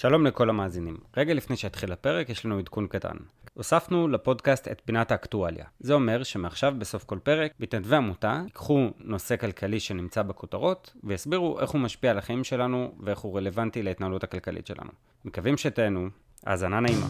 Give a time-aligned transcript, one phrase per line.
[0.00, 0.96] שלום לכל המאזינים.
[1.16, 3.16] רגע לפני שהתחיל הפרק, יש לנו עדכון קטן.
[3.54, 5.64] הוספנו לפודקאסט את פינת האקטואליה.
[5.80, 11.70] זה אומר שמעכשיו בסוף כל פרק, מתנדבי עמותה ייקחו נושא כלכלי שנמצא בכותרות, ויסבירו איך
[11.70, 14.90] הוא משפיע על החיים שלנו ואיך הוא רלוונטי להתנהלות הכלכלית שלנו.
[15.24, 16.08] מקווים שתהנו,
[16.46, 17.06] האזנה נעימה.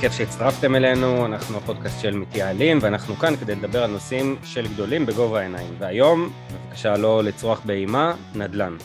[0.00, 5.06] כיף שהצטרפתם אלינו, אנחנו הפודקאסט של מתייעלים, ואנחנו כאן כדי לדבר על נושאים של גדולים
[5.06, 5.74] בגובה העיניים.
[5.78, 8.76] והיום, בבקשה לא לצרוח באימה, נדל"ן.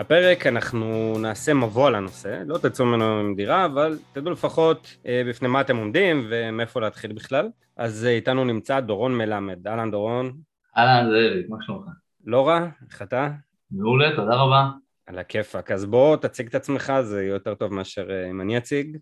[0.00, 5.22] הפרק אנחנו נעשה מבוא על הנושא, לא תצאו ממנו עם דירה, אבל תדעו לפחות אה,
[5.28, 7.48] בפני מה אתם עומדים ומאיפה להתחיל בכלל.
[7.76, 9.66] אז אה, איתנו נמצא דורון מלמד.
[9.66, 10.32] אהלן דורון.
[10.76, 11.86] אהלן זאביק, מה שלומך?
[12.24, 13.30] לא רע, איך אתה?
[13.70, 14.68] מעולה, תודה רבה.
[15.06, 15.70] על הכיפאק.
[15.70, 18.96] אז בוא תציג את עצמך, זה יהיה יותר טוב מאשר אה, אם אני אציג.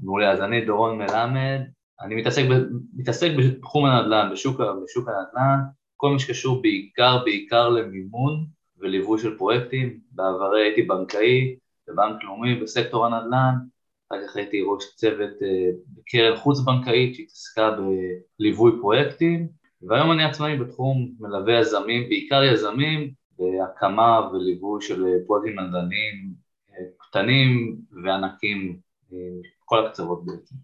[0.00, 1.60] מעולה, אז אני דורון מלמד,
[2.00, 2.54] אני מתעסק, ב,
[2.96, 5.58] מתעסק בתחום הנדל"ן, בשוק, בשוק הנדל"ן,
[5.96, 8.46] כל מה שקשור בעיקר, בעיקר למימון
[8.80, 11.56] וליווי של פרויקטים, בעברי הייתי בנקאי,
[11.88, 13.54] בבנק לאומי, בסקטור הנדל"ן,
[14.08, 17.76] אחר כך הייתי ראש צוות אה, בקרן חוץ בנקאית שהתעסקה
[18.38, 19.48] בליווי פרויקטים,
[19.82, 26.34] והיום אני עצמאי בתחום מלווה יזמים, בעיקר יזמים, בהקמה וליווי של פרויקטים נדל"ניים
[26.70, 28.78] אה, קטנים וענקים,
[29.12, 29.18] אה,
[29.64, 30.54] כל הקצוות בעצם.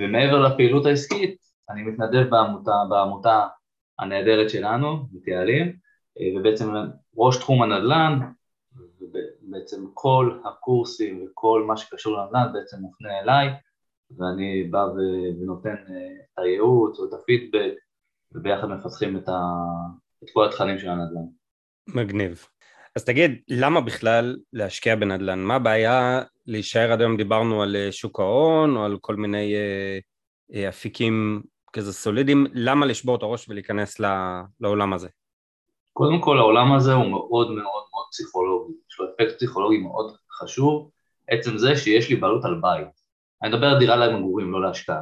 [0.00, 1.36] ומעבר לפעילות העסקית,
[1.70, 3.46] אני מתנדב בעמותה, בעמותה
[3.98, 5.76] הנהדרת שלנו, מתייעלים,
[6.36, 6.70] ובעצם
[7.16, 8.18] ראש תחום הנדל"ן,
[9.00, 13.48] ובעצם כל הקורסים וכל מה שקשור לנדל"ן בעצם מופנה אליי,
[14.10, 17.72] ואני בא ונותן אה, את הייעוץ או את הפידבק,
[18.32, 19.40] וביחד מפתחים את, ה...
[20.24, 21.26] את כל התכנים של הנדל"ן.
[21.88, 22.46] מגניב.
[22.96, 25.38] אז תגיד, למה בכלל להשקיע בנדל"ן?
[25.38, 29.54] מה הבעיה להישאר עד היום דיברנו על אה, שוק ההון או על כל מיני
[30.54, 31.42] אה, אפיקים
[31.72, 34.00] כזה סולידיים, למה לשבור את הראש ולהיכנס
[34.60, 35.08] לעולם הזה?
[35.96, 40.90] קודם כל העולם הזה הוא מאוד מאוד מאוד פסיכולוגי, יש לו אפקט פסיכולוגי מאוד חשוב,
[41.28, 42.88] עצם זה שיש לי בעלות על בית.
[43.42, 45.00] אני מדבר על דירה למגורים, לא להשקעה.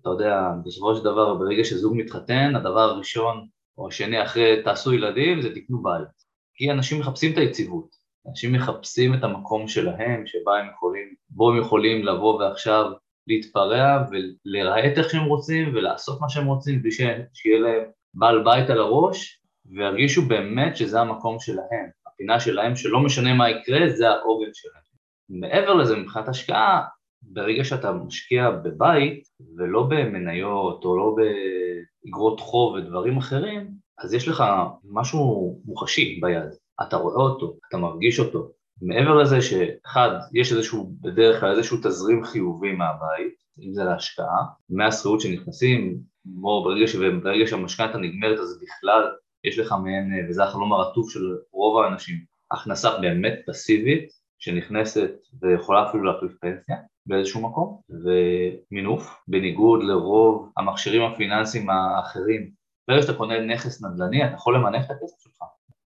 [0.00, 3.46] אתה יודע, בסופו של דבר ברגע שזוג מתחתן, הדבר הראשון
[3.78, 6.08] או השני אחרי תעשו ילדים זה תקנו בית.
[6.54, 7.88] כי אנשים מחפשים את היציבות,
[8.28, 12.90] אנשים מחפשים את המקום שלהם, שבה הם יכולים, בו הם יכולים לבוא ועכשיו
[13.26, 16.90] להתפרע ולרהט איך שהם רוצים ולעשות מה שהם רוצים בלי
[17.32, 17.82] שיהיה להם
[18.14, 23.88] בעל בית על הראש וירגישו באמת שזה המקום שלהם, הפינה שלהם שלא משנה מה יקרה,
[23.88, 24.82] זה העוגן שלהם.
[25.30, 26.82] מעבר לזה, מבחינת השקעה,
[27.22, 29.22] ברגע שאתה משקיע בבית
[29.56, 34.44] ולא במניות או לא באגרות חוב ודברים אחרים, אז יש לך
[34.84, 36.50] משהו מוחשי ביד,
[36.82, 38.50] אתה רואה אותו, אתה מרגיש אותו.
[38.82, 45.20] מעבר לזה שאחד, יש איזשהו, בדרך כלל איזשהו תזרים חיובי מהבית, אם זה להשקעה, מהשכירות
[45.20, 46.86] שנכנסים, כמו ברגע,
[47.22, 49.10] ברגע שהמשכנתה נגמרת אז בכלל
[49.44, 52.16] יש לך מעין, אה, וזה החלום הרטוב של רוב האנשים,
[52.52, 54.08] הכנסה באמת פסיבית
[54.38, 55.10] שנכנסת
[55.42, 62.50] ויכולה אפילו להחליף פנסיה באיזשהו מקום, ומינוף, בניגוד לרוב המכשירים הפיננסיים האחרים.
[62.88, 65.42] ברגע שאתה קונה נכס נדל"ני, אתה יכול למנף את הכסף שלך.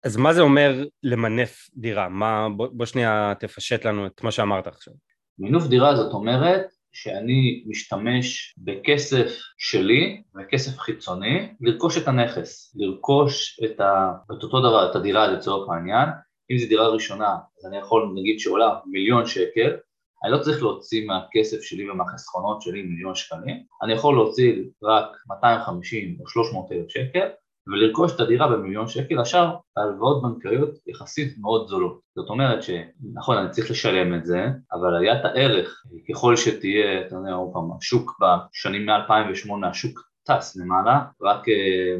[0.04, 2.08] אז מה זה אומר למנף דירה?
[2.08, 4.94] מה, בוא, בוא שנייה תפשט לנו את מה שאמרת עכשיו.
[5.38, 13.80] מינוף דירה זאת אומרת שאני משתמש בכסף שלי וכסף חיצוני לרכוש את הנכס, לרכוש את,
[13.80, 14.12] ה...
[14.32, 16.08] את אותו דבר, את הדירה לצורך העניין,
[16.50, 19.76] אם זו דירה ראשונה אז אני יכול נגיד שעולה מיליון שקל,
[20.24, 24.52] אני לא צריך להוציא מהכסף שלי ומהחסכונות שלי מיליון שקלים, אני יכול להוציא
[24.82, 27.28] רק 250 או 300 אלף שקל
[27.68, 32.00] ולרכוש את הדירה במיליון שקל, השאר ההלוואות בנקאיות יחסית מאוד זולות.
[32.16, 37.32] זאת אומרת שנכון, אני צריך לשלם את זה, אבל עליית הערך, ככל שתהיה, אתה יודע,
[37.32, 41.52] עוד פעם, השוק בשנים מ-2008, השוק טס למעלה, רק uh,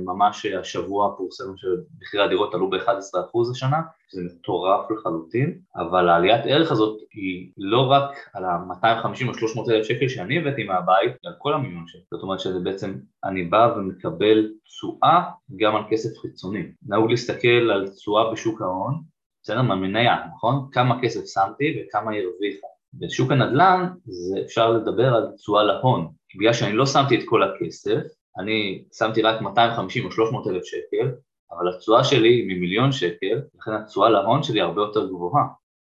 [0.05, 6.99] ממש השבוע פורסם שמחירי הדירות עלו ב-11% השנה, שזה מטורף לחלוטין, אבל העליית ערך הזאת
[7.13, 11.87] היא לא רק על ה-250 או 300 אלף שקל שאני הבאתי מהבית, על כל המיליון
[11.87, 12.95] שקל, זאת אומרת שזה בעצם,
[13.25, 15.23] אני בא ומקבל תשואה
[15.57, 16.63] גם על כסף חיצוני.
[16.87, 19.03] נהוג להסתכל על תשואה בשוק ההון,
[19.43, 19.63] בסדר?
[19.63, 20.69] מהמניה, נכון?
[20.73, 22.67] כמה כסף שמתי וכמה הרוויחה.
[22.95, 28.01] בשוק הנדל"ן זה אפשר לדבר על תשואה להון, בגלל שאני לא שמתי את כל הכסף,
[28.39, 31.11] אני שמתי רק 250 או 300 אלף שקל,
[31.53, 35.45] אבל התשואה שלי היא ממיליון שקל, לכן התשואה להון שלי הרבה יותר גבוהה.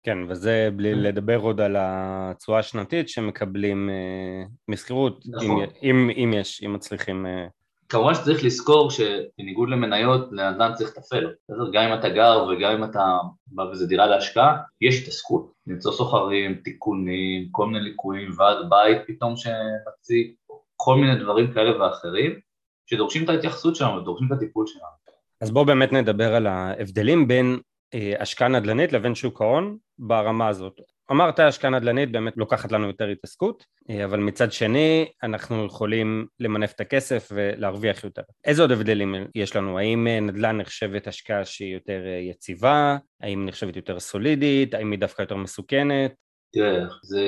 [0.03, 0.99] כן, וזה בלי כן.
[0.99, 5.63] לדבר עוד על התשואה השנתית שמקבלים אה, משכירות, נכון.
[5.63, 7.25] אם, אם, אם יש, אם מצליחים...
[7.25, 7.47] אה...
[7.89, 11.33] כמובן שצריך לזכור שבניגוד למניות, לאדם צריך לתפעל,
[11.73, 13.17] גם אם אתה גר וגם אם אתה
[13.47, 19.33] בא וזה דירה להשקעה, יש התעסקות, למצוא סוחרים, תיקונים, כל מיני ליקויים, ועד בית פתאום
[19.35, 20.31] שמציג,
[20.75, 22.39] כל מיני דברים כאלה ואחרים,
[22.85, 24.97] שדורשים את ההתייחסות שלנו ודורשים את הטיפול שלנו.
[25.41, 27.59] אז בואו באמת נדבר על ההבדלים בין
[27.93, 30.81] אה, השקעה נדל"נית לבין שוק ההון ברמה הזאת.
[31.11, 36.73] אמרת השקעה נדל"נית באמת לוקחת לנו יותר התעסקות, אה, אבל מצד שני אנחנו יכולים למנף
[36.73, 38.21] את הכסף ולהרוויח יותר.
[38.45, 39.79] איזה עוד הבדלים יש לנו?
[39.79, 42.97] האם אה, נדל"ן נחשבת השקעה שהיא יותר יציבה?
[43.21, 44.73] האם נחשבת יותר סולידית?
[44.73, 46.26] האם היא דווקא יותר מסוכנת?
[46.53, 47.23] תראה, זה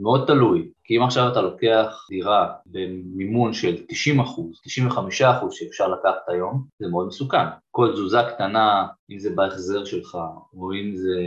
[0.00, 5.88] מאוד תלוי, כי אם עכשיו אתה לוקח דירה במימון של 90 אחוז, 95 אחוז שאפשר
[5.88, 7.46] לקחת היום, זה מאוד מסוכן.
[7.70, 10.18] כל תזוזה קטנה, אם זה בהחזר שלך,
[10.56, 11.20] או אם זה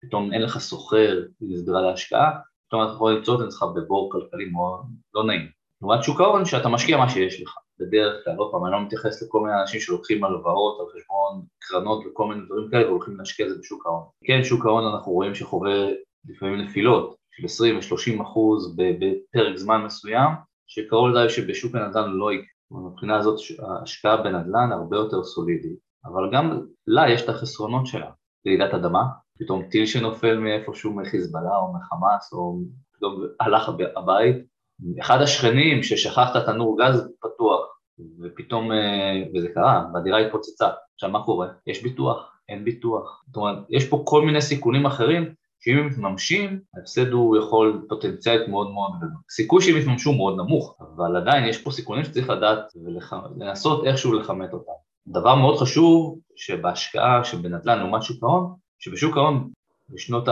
[0.00, 2.30] פתאום אין לך סוחר, אם זה דירה להשקעה,
[2.68, 4.80] פתאום אתה יכול למצוא את עצמך בבור כלכלי מאוד
[5.14, 5.46] לא נעים.
[5.82, 7.54] לעומת שוק ההון שאתה משקיע מה שיש לך.
[7.78, 12.04] בדרך כלל, עוד פעם, אני לא מתייחס לכל מיני אנשים שלוקחים הלוואות על חשבון קרנות
[12.06, 14.02] וכל מיני דברים כאלה והולכים להשקיע את זה בשוק ההון.
[14.24, 15.88] כן, שוק ההון אנחנו רואים שחווה
[16.28, 20.30] לפעמים נפילות של 20 ו-30 אחוז בפרק זמן מסוים,
[20.66, 22.46] שקרוב לדעת שבשוק הנדל"ן לא יקרה.
[22.70, 28.10] מבחינה הזאת ההשקעה בנדל"ן הרבה יותר סולידית, אבל גם לה יש את החסרונות שלה.
[28.46, 29.02] רעידת אדמה,
[29.38, 32.60] פתאום טיל שנופל מאיפשהו מחיזבאללה או מחמאס או
[32.96, 34.36] פתאום הלך הבית,
[35.00, 36.42] אחד השכנים ששכח את
[36.78, 37.78] גז פתוח
[38.22, 40.68] ופתאום, אה, וזה קרה, והדירה התפוצצה.
[40.94, 41.48] עכשיו מה קורה?
[41.66, 43.24] יש ביטוח, אין ביטוח.
[43.26, 45.34] זאת אומרת, יש פה כל מיני סיכונים אחרים
[45.64, 49.10] שאם הם מתממשים, ההפסד הוא יכול פוטנציאלית מאוד מאוד גדול.
[49.30, 54.52] סיכוי שהם יתממשו מאוד נמוך, אבל עדיין יש פה סיכונים שצריך לדעת ולנסות איכשהו לכמת
[54.52, 54.72] אותם.
[55.06, 59.50] דבר מאוד חשוב שבהשקעה שבנדל"ן לעומת שוק ההון, שבשוק ההון
[59.88, 60.28] בשנות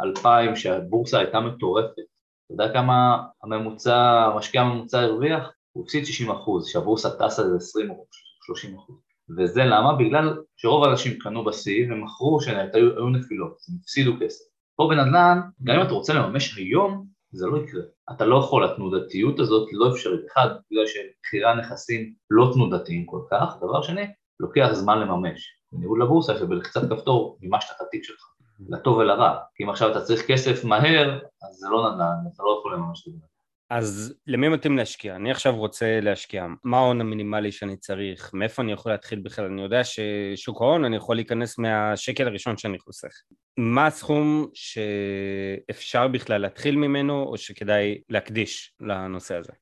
[0.00, 3.96] האלפיים שהבורסה הייתה מטורפת, אתה יודע כמה הממוצע,
[4.34, 5.50] המשקיע הממוצע הרוויח?
[5.72, 8.06] הוא הפסיד 60 אחוז, שהבורסה טסה ל-20 או
[8.46, 8.96] 30 אחוז.
[9.38, 9.94] וזה למה?
[9.94, 14.49] בגלל שרוב האנשים קנו בשיא ומכרו שהיו נפילות, הם הפסידו כסף.
[14.80, 17.82] פה בנדל"ן, גם אם אתה רוצה לממש היום, זה לא יקרה.
[18.10, 20.20] אתה לא יכול, התנודתיות הזאת לא אפשרית.
[20.32, 24.02] אחד, בגלל שמחירי הנכסים לא תנודתיים כל כך, דבר שני,
[24.40, 25.56] לוקח זמן לממש.
[25.72, 28.22] בניהול לבורסה שבלחיצת כפתור מימשת את התיק שלך,
[28.68, 29.38] לטוב ולרע.
[29.54, 33.08] כי אם עכשיו אתה צריך כסף מהר, אז זה לא נדל"ן, אתה לא יכול לממש
[33.08, 33.29] את זה.
[33.70, 35.16] אז למי מתאים להשקיע?
[35.16, 38.30] אני עכשיו רוצה להשקיע, מה ההון המינימלי שאני צריך?
[38.34, 39.44] מאיפה אני יכול להתחיל בכלל?
[39.44, 43.12] אני יודע ששוק ההון אני יכול להיכנס מהשקל הראשון שאני חוסך.
[43.56, 49.52] מה הסכום שאפשר בכלל להתחיל ממנו או שכדאי להקדיש לנושא הזה?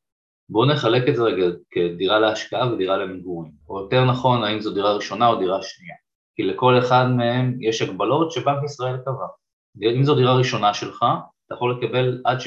[0.49, 4.93] בואו נחלק את זה רגע כדירה להשקעה ודירה למגורים, או יותר נכון האם זו דירה
[4.93, 5.95] ראשונה או דירה שנייה,
[6.37, 9.27] כי לכל אחד מהם יש הגבלות שבנק ישראל קבע.
[9.97, 11.05] אם זו דירה ראשונה שלך,
[11.47, 12.43] אתה יכול לקבל עד 75%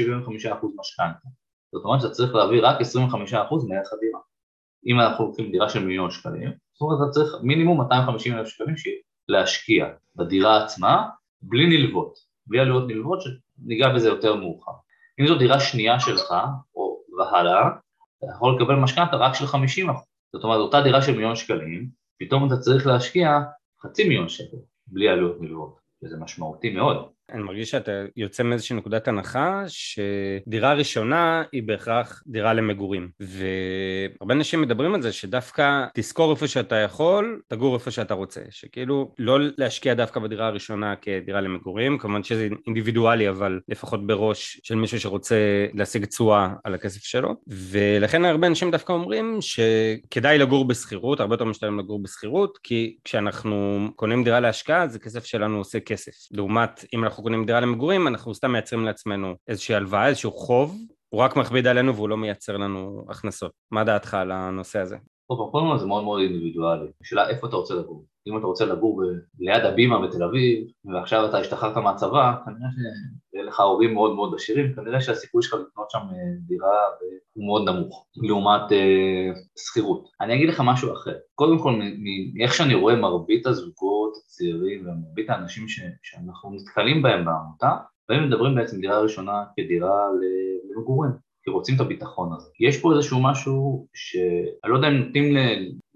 [0.79, 1.40] משכנתה.
[1.73, 2.83] זאת אומרת שאתה צריך להביא רק 25%
[3.69, 4.19] מערך הדירה.
[4.85, 8.75] אם אנחנו לוקחים דירה של מיליון שקלים, זאת אומרת אתה צריך מינימום 250 אלף שקלים
[9.27, 9.85] להשקיע
[10.15, 11.09] בדירה עצמה
[11.41, 12.13] בלי נלוות,
[12.47, 14.71] בלי עלויות נלוות שניגע בזה יותר מאוחר.
[15.19, 16.33] אם זו דירה שנייה שלך,
[16.75, 17.67] או והלאה,
[18.17, 19.87] אתה יכול לקבל משכנתה רק של 50
[20.35, 21.89] זאת אומרת אותה דירה של מיליון שקלים,
[22.19, 23.39] פתאום אתה צריך להשקיע
[23.81, 24.57] חצי מיליון שקל
[24.87, 27.09] בלי עלויות נלוות, וזה משמעותי מאוד.
[27.29, 33.09] אני מרגיש שאתה יוצא מאיזושהי נקודת הנחה שדירה ראשונה היא בהכרח דירה למגורים.
[33.19, 38.41] והרבה אנשים מדברים על זה שדווקא תזכור איפה שאתה יכול, תגור איפה שאתה רוצה.
[38.49, 44.75] שכאילו לא להשקיע דווקא בדירה הראשונה כדירה למגורים כמובן שזה אינדיבידואלי אבל לפחות בראש של
[44.75, 45.35] מישהו שרוצה
[45.73, 47.35] להשיג תשואה על הכסף שלו.
[47.47, 53.87] ולכן הרבה אנשים דווקא אומרים שכדאי לגור בשכירות, הרבה יותר משתלם לגור בשכירות כי כשאנחנו
[53.95, 56.11] קונים דירה להשקעה זה כסף שלנו עושה כסף.
[56.31, 60.77] לעומת אם אנחנו אנחנו קונים דירה למגורים, אנחנו סתם מייצרים לעצמנו איזושהי הלוואה, איזשהו חוב,
[61.09, 63.51] הוא רק מכביד עלינו והוא לא מייצר לנו הכנסות.
[63.71, 64.97] מה דעתך על הנושא הזה?
[65.37, 66.87] טוב, קודם כל זה מאוד מאוד אינדיבידואלי.
[67.01, 68.05] השאלה איפה אתה רוצה לגור.
[68.27, 69.03] אם אתה רוצה לגור
[69.39, 72.69] ליד הבימה בתל אביב, ועכשיו אתה השתחררת מהצבא, כנראה
[73.31, 76.15] שיהיה לך הורים מאוד מאוד עשירים, כנראה שהסיכוי שלך לקנות שם אה,
[76.47, 76.77] דירה
[77.33, 80.09] הוא מאוד נמוך, לעומת אה, שכירות.
[80.21, 81.15] אני אגיד לך משהו אחר.
[81.35, 81.79] קודם כל,
[82.33, 87.77] מאיך שאני רואה מרבית הזוגות הצעירים ומרבית האנשים ש, שאנחנו נתקלים בהם בעמותה,
[88.09, 90.07] והם מדברים בעצם דירה ראשונה כדירה
[90.75, 91.30] למגורים.
[91.43, 92.49] כי רוצים את הביטחון הזה.
[92.59, 95.35] יש פה איזשהו משהו שאני לא יודע אם נותנים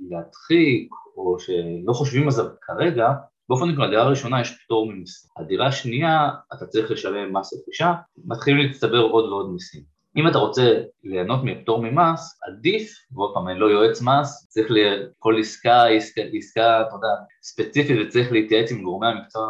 [0.09, 3.09] להדחיק או שלא חושבים על זה כרגע,
[3.49, 5.29] באופן כלל, הדירה הראשונה יש פטור ממיסים.
[5.37, 7.93] הדירה השנייה, אתה צריך לשלם מס רכישה,
[8.25, 9.95] מתחילים להצטבר עוד ועוד מיסים.
[10.17, 15.35] אם אתה רוצה ליהנות מפטור ממס, עדיף, ועוד פעם, אני לא יועץ מס, צריך לכל
[15.39, 17.07] עסקה, עסקה, עסקה, אתה יודע,
[17.43, 19.47] ספציפית וצריך להתייעץ עם גורמי המקצוע,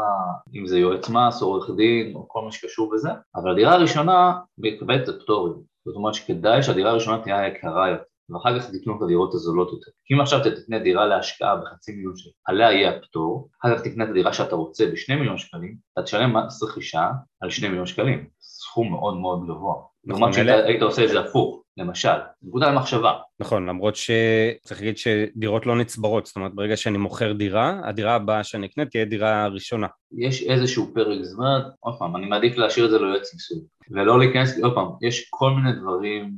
[0.56, 5.10] אם זה יועץ מס עורך דין או כל מה שקשור בזה, אבל הדירה הראשונה מקבלת
[5.10, 5.75] את הפטורים.
[5.86, 8.04] זאת אומרת שכדאי שהדירה הראשונה תהיה יקרה יותר.
[8.30, 9.92] ואחר כך תקנו את הדירות הזולות יותר.
[10.06, 13.84] כי אם עכשיו אתה תקנה דירה להשקעה בחצי מיליון שקל, עליה יהיה הפטור, אחר כך
[13.84, 17.10] תקנה את הדירה שאתה רוצה בשני מיליון שקלים, אתה תשלם מס רכישה
[17.42, 19.76] על שני מיליון שקלים, סכום מאוד מאוד גבוה.
[20.06, 23.14] לעומת שהיית עושה את זה הפוך, למשל, נקודה למחשבה.
[23.40, 28.44] נכון, למרות שצריך להגיד שדירות לא נצברות, זאת אומרת ברגע שאני מוכר דירה, הדירה הבאה
[28.44, 29.88] שאני אקנה תהיה דירה ראשונה.
[30.18, 33.60] יש איזשהו פרק זמן, עוד פעם, אני מעדיף להשאיר את זה ליועץ מיסוי,
[33.92, 36.32] ולא להיכנס, עוד פעם, יש כל מיני דברים,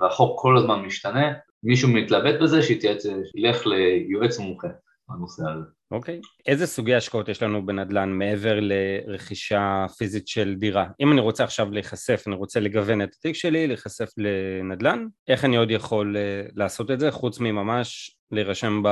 [0.00, 1.32] והחוק כל הזמן משתנה,
[1.62, 4.68] מישהו מתלבט בזה, שיתייעץ, ילך ליועץ מומחה
[5.08, 5.64] בנושא הזה.
[5.92, 6.20] אוקיי.
[6.46, 10.86] איזה סוגי השקעות יש לנו בנדל"ן מעבר לרכישה פיזית של דירה?
[11.00, 15.56] אם אני רוצה עכשיו להיחשף, אני רוצה לגוון את התיק שלי, להיחשף לנדל"ן, איך אני
[15.56, 18.82] עוד יכול uh, לעשות את זה חוץ מממש להירשם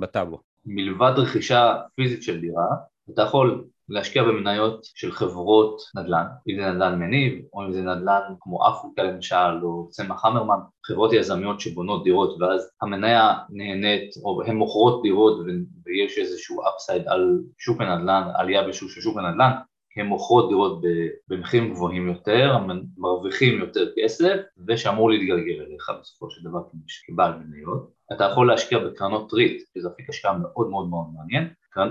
[0.00, 0.40] בטאבו?
[0.66, 2.66] מלבד רכישה פיזית של דירה,
[3.14, 8.20] אתה יכול להשקיע במניות של חברות נדל"ן, אם זה נדל"ן מניב, או אם זה נדל"ן
[8.40, 14.56] כמו אפריקה למשל, או צמח המרמן, חברות יזמיות שבונות דירות ואז המניה נהנית, או הן
[14.56, 15.40] מוכרות דירות
[15.86, 19.50] ויש איזשהו upside על שוק הנדל"ן, עלייה בשוק של שוק הנדל"ן,
[19.96, 20.80] הן מוכרות דירות
[21.28, 22.58] במחירים גבוהים יותר,
[22.98, 24.36] מרוויחים יותר כסף,
[24.68, 26.58] ושאמור להתגלגל אליך בסופו של דבר
[27.06, 27.90] כבעל מניות.
[28.12, 31.48] אתה יכול להשקיע בקרנות ריט, שזה אפיק השקעה מאוד מאוד מאוד מעניין,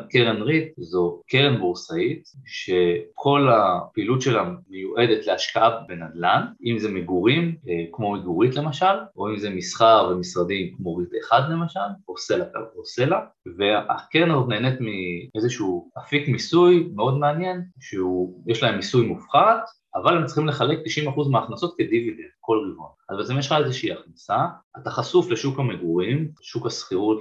[0.10, 7.86] קרן ריט זו קרן בורסאית שכל הפעילות שלה מיועדת להשקעה בנדל"ן, אם זה מגורים אה,
[7.92, 8.86] כמו מגוריט למשל,
[9.18, 12.46] או אם זה מסחר ומשרדים כמו ריט אחד למשל, או סלע,
[12.76, 13.20] או סלע,
[13.58, 19.60] והקרן הזאת נהנית מאיזשהו אפיק מיסוי מאוד מעניין, שיש להם מיסוי מופחת
[20.04, 22.90] אבל הם צריכים לחלק 90% מההכנסות כדיבידנד כל רבעון.
[23.10, 24.38] אז בעצם יש לך איזושהי הכנסה,
[24.82, 27.20] אתה חשוף לשוק המגורים, שוק השכירות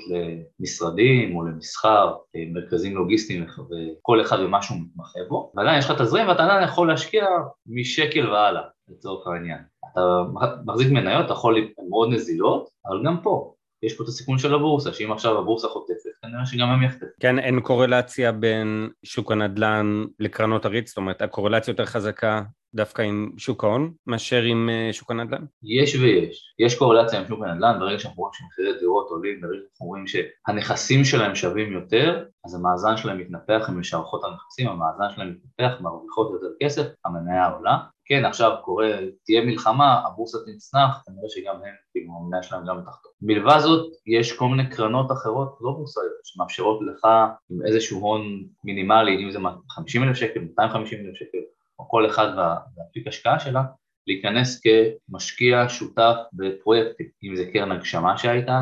[0.61, 2.15] למשרדים או למסחר,
[2.53, 6.89] מרכזים לוגיסטיים וכל אחד ומה שהוא מתמחה בו, ועדיין יש לך תזרים ואתה עדיין יכול
[6.89, 7.27] להשקיע
[7.67, 9.59] משקל והלאה לצורך העניין.
[9.93, 10.25] אתה
[10.67, 14.93] מחזיק מניות, אתה יכול, מאוד נזילות, אבל גם פה יש פה את הסיכון של הבורסה,
[14.93, 17.07] שאם עכשיו הבורסה חוטפת, כנראה שגם הם יחטפו.
[17.21, 22.43] כן, אין קורלציה בין שוק הנדל"ן לקרנות הריט, זאת אומרת, הקורלציה יותר חזקה
[22.75, 25.45] דווקא עם שוק ההון מאשר עם אה, שוק הנדל"ן?
[25.63, 26.55] יש ויש.
[26.59, 31.05] יש קורלציה עם שוק הנדל"ן, ברגע שאנחנו רואים שמחירי דירות עולים, ברגע שאנחנו רואים שהנכסים
[31.05, 36.55] שלהם שווים יותר, אז המאזן שלהם מתנפח, הם משערכות הנכסים, המאזן שלהם מתנפח, מרוויחות יותר
[36.63, 37.79] כסף, המניה עולה.
[38.09, 38.91] כן, עכשיו קורה,
[39.25, 43.13] תהיה מלחמה, הבורסה תצנח, כנראה שגם הם, כאילו, המניה שלהם גם תחתום.
[43.23, 47.05] מלבד זאת, יש כל מיני קרנות אחרות לא בורסאיות, שמאפשרות לך
[47.51, 48.23] עם איזשהו הון
[48.65, 49.39] מינימלי, אם זה
[49.71, 51.39] 50 אלף שקל, 250 אלף שקל,
[51.79, 53.63] או כל אחד והאפיק השקעה שלה,
[54.07, 58.61] להיכנס כמשקיע שותף בפרויקטים, אם זה קרן הגשמה שהייתה,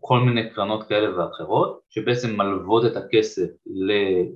[0.00, 3.48] כל מיני קרנות כאלה ואחרות, שבעצם מלוות את הכסף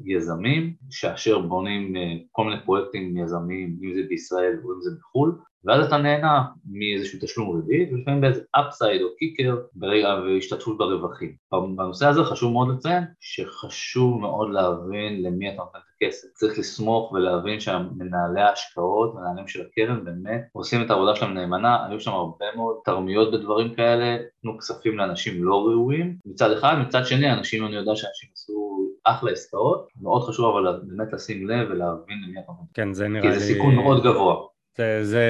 [0.05, 5.39] ליזמים, שאשר בונים אה, כל מיני פרויקטים יזמיים, אם זה בישראל או אם זה בחו"ל,
[5.65, 11.37] ואז אתה נהנה מאיזשהו תשלום ריבית, ולפעמים באיזה אפסייד או קיקר ברגע והשתתפות ברווחים.
[11.77, 16.29] בנושא הזה חשוב מאוד לציין שחשוב מאוד להבין למי אתה נותן את הכסף.
[16.35, 22.01] צריך לסמוך ולהבין שהמנהלי ההשקעות, מנהלים של הקרן באמת עושים את העבודה שלהם נאמנה, היו
[22.01, 27.33] שם הרבה מאוד תרמיות בדברים כאלה, תנו כספים לאנשים לא ראויים מצד אחד, מצד שני
[27.33, 32.41] אנשים, אני יודע שאנשים עשו אחלה עסקאות, מאוד חשוב אבל באמת לשים לב ולהבין למי
[32.41, 32.65] אתה נותן.
[32.75, 33.35] כן, זה נראה לי...
[33.35, 34.37] כי זה סיכון מאוד גבוה.
[34.77, 35.27] זה, זה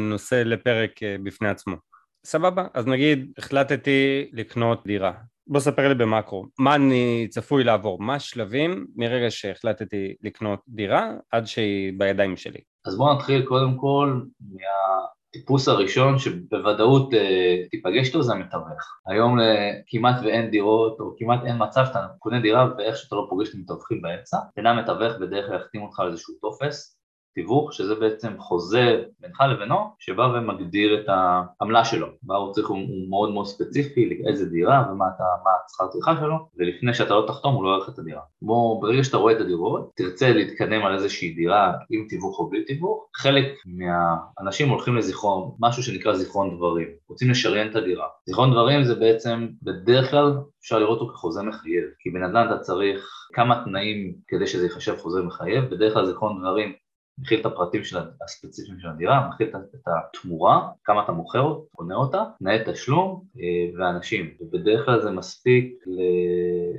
[0.00, 1.76] נושא לפרק אה, בפני עצמו.
[2.24, 5.12] סבבה, אז נגיד החלטתי לקנות דירה.
[5.46, 11.46] בוא ספר לי במאקרו, מה אני צפוי לעבור, מה השלבים מרגע שהחלטתי לקנות דירה עד
[11.46, 12.60] שהיא בידיים שלי.
[12.86, 19.00] אז בוא נתחיל קודם כל מהטיפוס הראשון שבוודאות אה, תיפגש איתו זה המתווך.
[19.06, 23.26] היום אה, כמעט ואין דירות או כמעט אין מצב שאתה קונה דירה ואיך שאתה לא
[23.30, 27.01] פוגש את המתווכים באמצע, אינה מתווך בדרך כלל יחתים אותך על איזשהו טופס
[27.34, 32.06] תיווך, שזה בעצם חוזה בינך לבינו, שבא ומגדיר את העמלה שלו.
[32.22, 36.36] מה הוא צריך, הוא מאוד מאוד ספציפי, איזה דירה ומה אתה, מה השכר טרחה שלו,
[36.58, 38.20] ולפני שאתה לא תחתום הוא לא יערך את הדירה.
[38.40, 42.64] כמו ברגע שאתה רואה את הדירות, תרצה להתקדם על איזושהי דירה עם תיווך או בלי
[42.64, 48.06] תיווך, חלק מהאנשים הולכים לזיכרון, משהו שנקרא זיכרון דברים, רוצים לשריין את הדירה.
[48.26, 53.28] זיכרון דברים זה בעצם, בדרך כלל אפשר לראות אותו כחוזה מחייב, כי בנדל"ן אתה צריך
[53.32, 56.72] כמה תנאים כדי שזה ייחשב חוזה מחייב, בדרך כלל זיכרון דברים
[57.18, 59.54] מכיל את הפרטים של הספציפיים של הדירה, מכיל את
[59.86, 66.00] התמורה, כמה אתה מוכר, קונה אותה, תנאי תשלום אה, ואנשים, ובדרך כלל זה מספיק ל...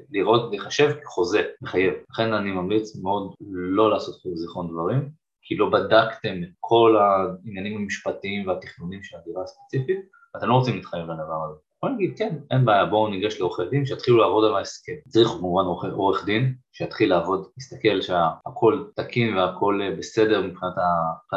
[0.09, 1.93] לראות, להיחשב כחוזה מחייב.
[2.11, 5.09] לכן אני ממליץ מאוד לא לעשות זיכרון דברים,
[5.41, 9.99] כי לא בדקתם את כל העניינים המשפטיים והתכנונים של הדירה הספציפית,
[10.35, 11.59] ואתם לא רוצים להתחייב לדבר הזה.
[11.83, 14.93] בוא נגיד כן, אין בעיה, בואו ניגש לעורכי דין שיתחילו לעבוד על ההסכם.
[15.07, 20.73] צריך כמובן עורך דין שיתחיל לעבוד, יסתכל שהכל תקין והכל אה, בסדר מבחינת,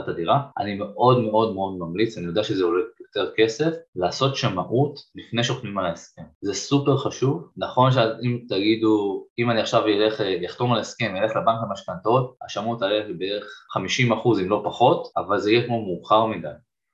[0.09, 0.43] הדירה.
[0.59, 5.79] אני מאוד מאוד מאוד ממליץ, אני יודע שזה עולה יותר כסף, לעשות שמאות לפני שוכנים
[5.79, 6.23] על ההסכם.
[6.41, 11.37] זה סופר חשוב, נכון שאם תגידו, אם אני עכשיו ילך, אה, יחתום על הסכם, ילך
[11.37, 13.45] לבנק המשכנתאות, השמאות תעלה בערך
[13.77, 16.49] 50% אם לא פחות, אבל זה יהיה כמו מאוחר מדי.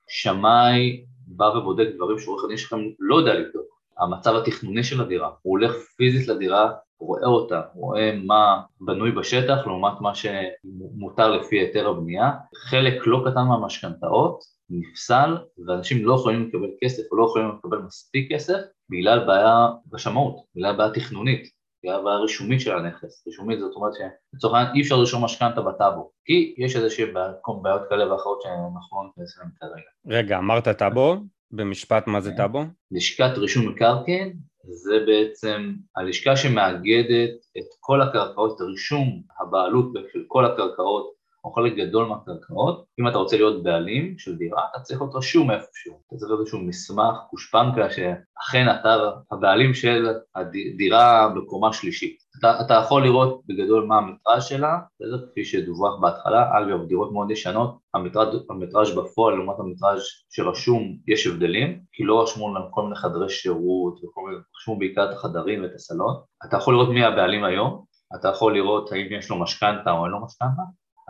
[0.07, 1.05] שמאי
[1.35, 3.65] בא ובודק דברים שעורך הדין שלכם לא יודע לבדוק.
[3.97, 10.01] המצב התכנוני של הדירה, הוא הולך פיזית לדירה, רואה אותה, רואה מה בנוי בשטח לעומת
[10.01, 12.31] מה שמותר לפי היתר הבנייה.
[12.55, 15.37] חלק לא קטן מהמשכנתאות נפסל
[15.67, 18.59] ואנשים לא יכולים לקבל כסף או לא יכולים לקבל מספיק כסף
[18.89, 21.52] בגלל בעיה בשמאות, בגלל בעיה תכנונית.
[21.83, 26.11] בגלל בעיה רישומית של הנכס, רישומית זאת אומרת שלצורך העניין אי אפשר לרשום משכנתה בטאבו,
[26.25, 27.05] כי יש איזושהי
[27.61, 30.17] בעיות כאלה ואחרות ניכנס אליהן כרגע.
[30.17, 31.17] רגע, אמרת טאבו?
[31.51, 32.37] במשפט מה זה כן.
[32.37, 32.63] טאבו?
[32.91, 40.45] לשכת רישום מקרקעין זה בעצם הלשכה שמאגדת את כל הקרקעות, את הרישום הבעלות של כל
[40.45, 45.15] הקרקעות או חלק גדול מהקרקעות, אם אתה רוצה להיות בעלים של דירה, אתה צריך להיות
[45.15, 52.17] רשום איפשהו, אתה צריך איזשהו מסמך, גושפנקה, שאכן אתה הבעלים של הדירה בקומה שלישית.
[52.39, 55.27] אתה, אתה יכול לראות בגדול מה המטראז' שלה, בסדר?
[55.31, 57.77] כפי שדווח בהתחלה, אגב, דירות מאוד ישנות,
[58.49, 63.99] המטראז' בפועל לעומת המטראז' שרשום, יש הבדלים, כי לא רשמו לנו כל מיני חדרי שירות,
[64.57, 66.15] רשמו בעיקר את החדרים ואת הסלון.
[66.45, 67.83] אתה יכול לראות מי הבעלים היום,
[68.15, 70.61] אתה יכול לראות האם יש לו משכנתה או אין לו משכנתה,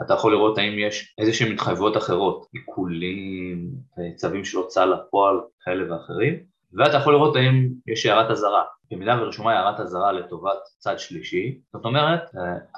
[0.02, 3.70] אתה יכול לראות האם יש איזה שהן התחייבויות אחרות, עיקולים,
[4.16, 6.40] צווים של הוצאה לפועל כאלה ואחרים,
[6.74, 8.64] ואתה יכול לראות האם יש הערת אזהרה.
[8.92, 12.22] במידה ורשומה הערת אזהרה לטובת צד שלישי, זאת אומרת,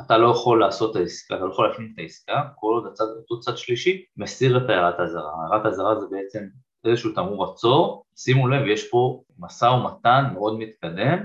[0.06, 3.04] אתה לא יכול לעשות את העסקה, אתה לא יכול להפנים את העסקה, כל עוד הצד,
[3.04, 5.32] אותו צד שלישי מסיר את הערת האזהרה.
[5.52, 6.48] הערת האזהרה זה בעצם
[6.86, 11.20] איזשהו תמרור עצור, שימו לב, יש פה משא ומתן מאוד מתקדם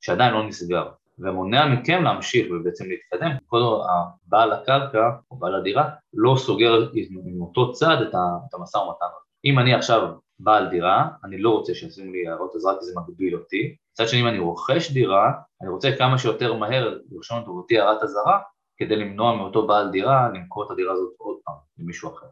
[0.00, 0.88] שעדיין לא נסגר.
[1.20, 6.88] ומונע מכם להמשיך ובעצם להתקדם, כל הבעל הקרקע או בעל הדירה לא סוגר
[7.24, 9.30] עם אותו צד את המשא ומתן הזה.
[9.44, 10.08] אם אני עכשיו
[10.38, 14.20] בעל דירה, אני לא רוצה שישימו לי הערות עזרה כי זה מגביל אותי, מצד שני
[14.20, 18.40] אם אני רוכש דירה, אני רוצה כמה שיותר מהר לרשום את אותי הערת אזהרה
[18.76, 22.26] כדי למנוע מאותו בעל דירה למכור את הדירה הזאת עוד פעם למישהו אחר.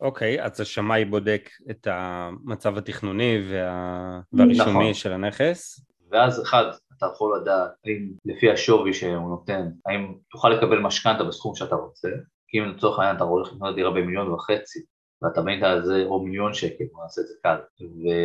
[0.00, 4.20] אוקיי, okay, אז השמאי בודק את המצב התכנוני וה...
[4.32, 4.94] והרישומי נכון.
[4.94, 5.86] של הנכס.
[6.10, 6.64] ואז אחד,
[6.98, 12.08] אתה יכול לדעת האם לפי השווי שהוא נותן, האם תוכל לקבל משכנתה בסכום שאתה רוצה,
[12.48, 14.80] כי אם לצורך העניין אתה הולך לקנות דירה במיליון וחצי
[15.22, 17.56] ואתה בנית על זה, או מיליון שקל, בוא נעשה את זה קל,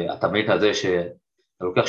[0.10, 0.86] ואתה בנית על זה ש...
[0.86, 1.82] אתה לוקח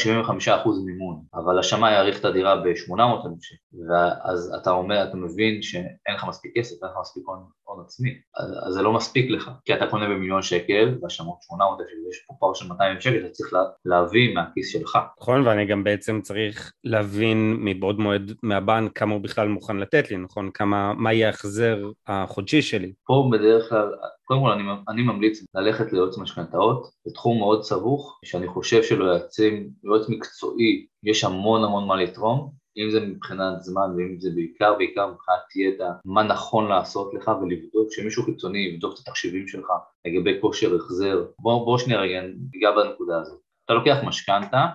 [0.46, 6.14] 75% מימון, אבל השמאי יעריך את הדירה ב-800,000 שקל, ואז אתה אומר, אתה מבין שאין
[6.14, 7.46] לך מספיק כסף, אין לך מספיק הון
[7.80, 11.98] עצמי, אז, אז זה לא מספיק לך, כי אתה קונה במיליון שקל, והשמות 800,000 שקל,
[12.10, 14.98] יש פה פער של 200,000 שקל, אתה צריך לה, להביא מהכיס שלך.
[15.20, 20.16] נכון, ואני גם בעצם צריך להבין מבעוד מועד מהבנק כמה הוא בכלל מוכן לתת לי,
[20.16, 20.50] נכון?
[20.54, 22.92] כמה, מה יהיה ההחזר החודשי שלי.
[23.06, 23.92] פה בדרך כלל
[24.30, 29.70] קודם כל אני, אני ממליץ ללכת ליועץ משכנתאות, זה תחום מאוד סבוך, שאני חושב שליועצים,
[29.84, 35.06] יועץ מקצועי, יש המון המון מה לתרום, אם זה מבחינת זמן ואם זה בעיקר בעיקר
[35.06, 39.66] מבחינת ידע, מה נכון לעשות לך ולבדוק, שמישהו חיצוני יבדוק את התחשיבים שלך
[40.04, 41.24] לגבי כושר החזר.
[41.38, 42.20] בוא, בוא שנייה רגע
[42.52, 43.40] ניגע בנקודה הזאת.
[43.64, 44.66] אתה לוקח משכנתה,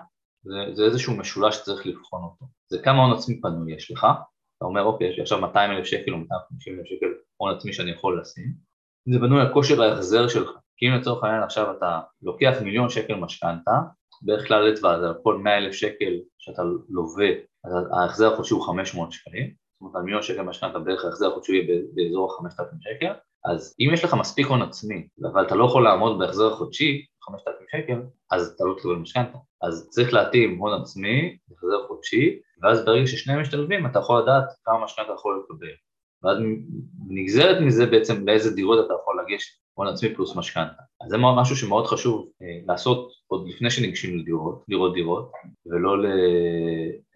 [0.42, 2.46] זה, זה איזשהו משולש שצריך לבחון אותו.
[2.70, 4.06] זה כמה הון עצמי פנוי יש לך,
[4.56, 7.06] אתה אומר אוקיי, יש לי עכשיו 200 אלף שקל או 250 אלף שקל
[7.36, 8.52] הון עצמי שאני יכול לשים,
[9.12, 10.50] זה בנוי על כושר ההחזר שלך.
[10.76, 13.80] כי אם לצורך העניין עכשיו אתה לוקח מיליון שקל משכנתה,
[14.22, 17.28] בערך כלל אצבע זה על כל 100 אלף שקל שאתה לווה,
[17.66, 21.52] אז ההחזר החודשי הוא 500 שקלים, זאת אומרת על מיליון שקל משכנתה בערך ההחזר החודשי
[21.52, 23.12] יהיה באזור ה-5,000 שקל,
[23.44, 27.66] אז אם יש לך מספיק הון עצמי, אבל אתה לא יכול לעמוד בהחזר החודשי, 5,000
[27.72, 29.38] שקל, אז אתה לא תקבל משכנתה.
[29.62, 34.84] אז צריך להתאים הון עצמי, החזר חודשי, ואז ברגע ששניהם משתלבים אתה יכול לדעת כמה
[34.84, 35.72] משכנתה יכול לקבל.
[36.26, 36.38] ואז
[37.08, 40.82] נגזרת מזה בעצם לאיזה דירות אתה יכול לגשת, הון עצמי פלוס משכנתה.
[41.00, 45.32] אז זה משהו שמאוד חשוב אה, לעשות עוד לפני שניגשים לדירות, לראות דירות,
[45.66, 46.06] ולא ל...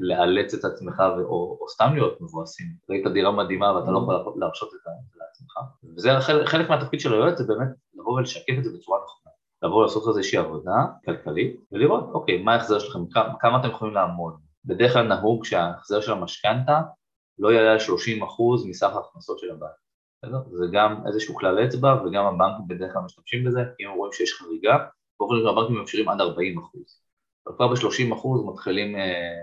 [0.01, 1.21] לאלץ את עצמך ו...
[1.23, 2.67] או, או סתם להיות מבואסים.
[2.91, 5.53] ראית דירה מדהימה ואתה לא יכול להרשות את זה לעצמך.
[5.97, 6.11] וזה
[6.47, 9.33] חלק, מהתפקיד של היועץ, זה באמת לבוא ולשקף את זה בצורה נכונה.
[9.63, 14.35] לבוא לעשות איזושהי עבודה כלכלית ולראות, אוקיי, מה ההחזר שלכם, כמה, כמה אתם יכולים לעמוד.
[14.65, 16.81] בדרך כלל נהוג שההחזר של המשכנתה
[17.41, 19.71] לא יעלה על 30 אחוז מסך ההכנסות של הבנק.
[20.53, 24.35] זה גם איזשהו כלל אצבע וגם הבנקים בדרך כלל משתמשים בזה, כי אם רואים שיש
[24.35, 24.79] חריגה,
[25.21, 27.01] באופן כלל הבנקים מאפשרים עד 40 אחוז.
[27.47, 29.35] אבל כבר ב-30 אחוז מתחילים אה,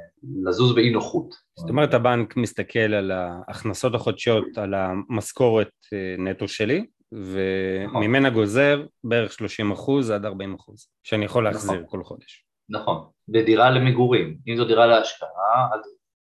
[0.48, 1.36] לזוז באי נוחות.
[1.60, 9.34] זאת אומרת הבנק מסתכל על ההכנסות החודשיות, על המשכורת אה, נטו שלי, וממנה גוזר בערך
[9.34, 11.86] 30 אחוז עד 40 אחוז, שאני יכול להחזיר נכון.
[11.88, 12.46] כל חודש.
[12.70, 15.68] נכון, בדירה למגורים, אם זו דירה להשקעה,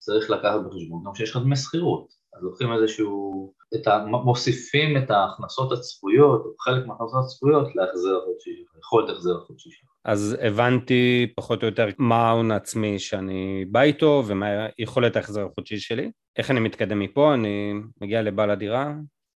[0.07, 5.11] צריך לקחת בחשבון גם שיש לך דמי שכירות, אז לוקחים איזשהו, את ה, מוסיפים את
[5.11, 9.89] ההכנסות הצפויות, או חלק מההכנסות הצפויות להחזר החודשי, יכולת החזר החודשי שלך.
[10.05, 14.47] אז הבנתי פחות או יותר מה ההון העצמי שאני בא איתו ומה
[14.79, 16.11] יכולת ההחזר החודשי שלי.
[16.39, 17.35] איך אני מתקדם מפה?
[17.35, 18.95] אני מגיע לבעל הדירה?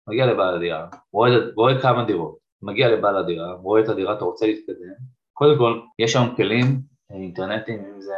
[0.09, 4.46] מגיע לבעל הדירה, רואה, רואה כמה דירות, מגיע לבעל הדירה, רואה את הדירה, אתה רוצה
[4.46, 4.94] להתקדם,
[5.33, 6.80] קודם כל, יש היום כלים
[7.11, 8.14] אינטרנטיים, אם זה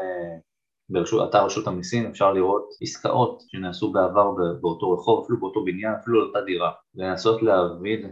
[0.93, 6.21] ברשות, אתר רשות המיסים, אפשר לראות עסקאות שנעשו בעבר באותו רחוב, אפילו באותו בניין, אפילו
[6.21, 8.11] לאותה דירה, ולנסות להבין על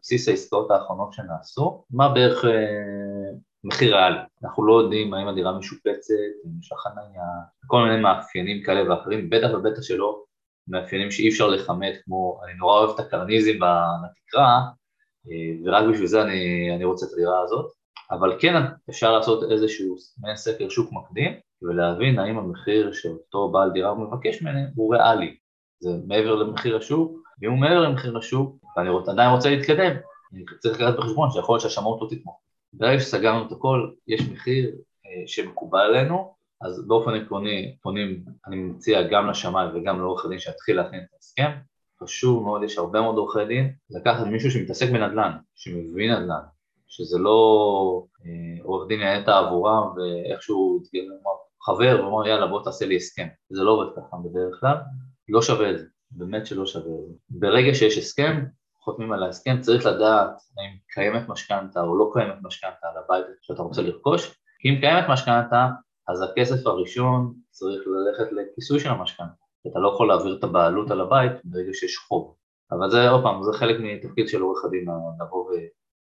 [0.00, 2.50] בסיס העסקאות האחרונות שנעשו, מה בערך אה,
[3.64, 4.18] מחיר ריאלי.
[4.44, 6.14] אנחנו לא יודעים האם הדירה משופצת,
[6.46, 7.22] אם יש לה חניה,
[7.66, 10.22] כל מיני מאפיינים כאלה ואחרים, בטח ובטח שלא
[10.68, 14.60] מאפיינים שאי אפשר לכמת, כמו אני נורא אוהב את הקרניזם בתקרה,
[15.30, 17.66] אה, ורק בשביל זה אני, אני רוצה את הדירה הזאת,
[18.10, 19.96] אבל כן אפשר לעשות איזשהו
[20.36, 25.36] סקר שוק מקדים ולהבין האם המחיר שאותו בעל דירה מבקש ממני הוא ריאלי,
[25.80, 29.96] זה מעבר למחיר השוק, ואם הוא מעבר למחיר השוק ואני רוצ, עדיין רוצה להתקדם,
[30.32, 32.40] אני צריך לקחת בחשבון שיכול להיות שהשמאות לא תתמוך.
[32.72, 34.70] ברגע שסגרנו את הכל, יש מחיר
[35.06, 40.76] אה, שמקובל עלינו, אז באופן עקרוני פונים, אני מציע גם לשמאי וגם לעורך הדין שיתחיל
[40.76, 41.50] להכין את ההסכם,
[42.02, 46.42] חשוב מאוד, יש הרבה מאוד עורכי דין, לקחת מישהו שמתעסק בנדל"ן, שמבין נדל"ן,
[46.88, 50.82] שזה לא אה, עורך דין יעניין תעבורה ואיכשהו
[51.66, 54.76] חבר ואומר יאללה בוא תעשה לי הסכם, זה לא עובד ככה בדרך כלל,
[55.28, 57.14] לא שווה את זה, באמת שלא שווה את זה.
[57.30, 58.44] ברגע שיש הסכם,
[58.84, 63.62] חותמים על ההסכם, צריך לדעת האם קיימת משכנתה או לא קיימת משכנתה על הבית שאתה
[63.62, 65.68] רוצה לרכוש, כי אם קיימת משכנתה,
[66.08, 69.32] אז הכסף הראשון צריך ללכת לכיסוי של המשכנתה.
[69.70, 72.34] אתה לא יכול להעביר את הבעלות על הבית ברגע שיש חוב.
[72.72, 74.86] אבל זה, עוד פעם, זה חלק מתפקיד של עורך הדין
[75.20, 75.50] לבוא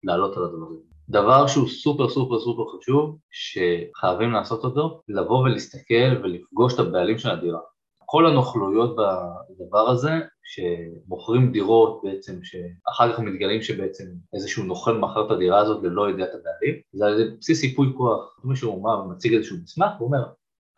[0.05, 0.94] ולעלות על הדברים.
[1.09, 7.31] דבר שהוא סופר סופר סופר חשוב, שחייבים לעשות אותו, לבוא ולהסתכל ולפגוש את הבעלים של
[7.31, 7.61] הדירה.
[8.07, 10.11] כל הנוכלויות בדבר הזה,
[10.45, 16.29] שמוכרים דירות בעצם, שאחר כך מתגלים שבעצם איזשהו נוכל מכר את הדירה הזאת ללא ידיעת
[16.29, 18.39] הבעלים, זה על בסיס ייפוי כוח.
[18.45, 20.25] מישהו אומר ומציג איזשהו מסמך, הוא אומר,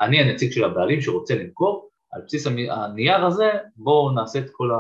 [0.00, 4.70] אני הנציג של הבעלים שרוצה למכור, על בסיס הנייר הזה בואו נעשה את כל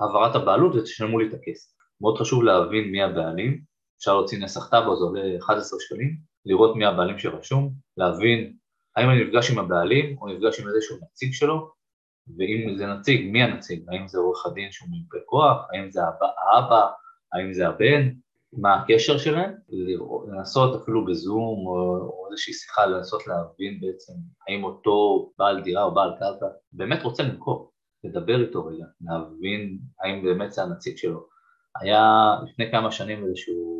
[0.00, 1.70] העברת הבעלות ותשלמו לי את הכסף.
[2.00, 3.60] מאוד חשוב להבין מי הבעלים,
[3.98, 8.56] אפשר להוציא נסח טאבו, זה עולה 11 שקלים, לראות מי הבעלים שרשום, להבין
[8.96, 11.70] האם אני נפגש עם הבעלים או נפגש עם איזשהו נציג שלו,
[12.38, 13.84] ואם זה נציג, מי הנציג?
[13.88, 15.66] האם זה עורך הדין שהוא מיופה כוח?
[15.72, 16.86] האם זה האבא?
[17.32, 18.08] האם זה הבן?
[18.52, 19.54] מה הקשר שלהם?
[20.28, 24.12] לנסות אפילו בזום או, או איזושהי שיחה לנסות להבין בעצם
[24.48, 27.72] האם אותו בעל דירה או בעל קרקע באמת רוצה למכור,
[28.04, 31.26] לדבר איתו רגע, להבין האם באמת זה הנציג שלו.
[31.80, 33.75] היה לפני כמה שנים איזשהו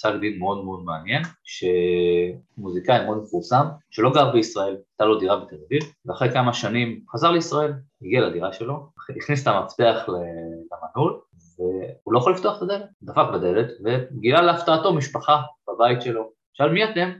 [0.00, 5.56] פסק דין מאוד מאוד מעניין, שמוזיקאי מאוד מפורסם, שלא גר בישראל, הייתה לו דירה בתל
[5.66, 8.86] אביב, ואחרי כמה שנים חזר לישראל, הגיע לדירה שלו,
[9.18, 11.20] הכניס את המצפח למנעול,
[11.58, 16.30] והוא לא יכול לפתוח את הדלת, דפק בדלת, וגילה להפתעתו משפחה בבית שלו.
[16.52, 17.10] שאל מי אתם?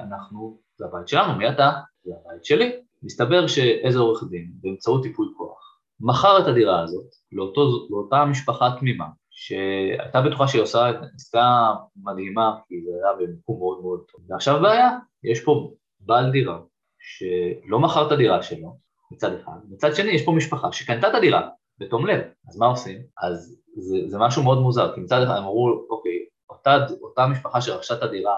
[0.00, 1.70] אנחנו, זה הבית שלנו, מי אתה?
[2.04, 2.72] זה הבית שלי.
[3.02, 9.04] מסתבר שאיזה עורך דין, באמצעות טיפול כוח, מכר את הדירה הזאת לאותו, לאותה משפחה תמימה,
[9.44, 14.20] שהייתה בטוחה שהיא עושה את עסקה מדהימה, כי זה היה במקום מאוד מאוד טוב.
[14.30, 14.90] ועכשיו בעיה,
[15.24, 16.58] יש פה בעל דירה
[16.98, 18.76] שלא מכר את הדירה שלו,
[19.12, 22.98] מצד אחד, מצד שני יש פה משפחה שקנתה את הדירה בתום לב, אז מה עושים?
[23.22, 26.18] אז זה, זה משהו מאוד מוזר, כי מצד אחד הם אמרו, אוקיי,
[26.50, 28.36] אותה, אותה משפחה שרכשה את הדירה,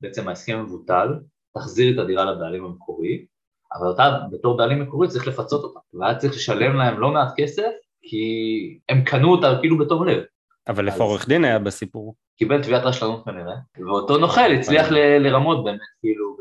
[0.00, 1.08] בעצם ההסכם מבוטל,
[1.54, 3.26] תחזיר את הדירה לבעלים המקורי,
[3.72, 7.70] אבל אותה בתור בעלים מקורי צריך לפצות אותה, והיה צריך לשלם להם לא מעט כסף,
[8.02, 10.22] כי הם קנו אותה כאילו בתום לב.
[10.68, 12.14] אבל איפה עורך דין היה בסיפור?
[12.38, 16.36] קיבל תביעת רשלנות כנראה, ואותו נוכל הצליח ל- לרמות באמת כאילו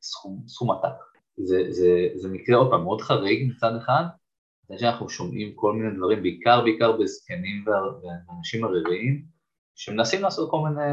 [0.00, 0.94] בסכום עתק.
[1.36, 4.02] זה, זה, זה מקרה עוד פעם מאוד חריג מצד אחד,
[4.68, 9.24] זה שאנחנו שומעים כל מיני דברים, בעיקר בעיקר בזקנים ואנשים עריריים,
[9.74, 10.90] שמנסים לעשות כל מיני